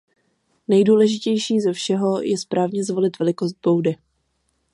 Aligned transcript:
Nejdůležitější 0.67 1.59
ze 1.59 1.73
všeho 1.73 2.21
je 2.21 2.37
správně 2.37 2.83
zvolit 2.83 3.19
velikost 3.19 3.55
boudy. 3.65 3.95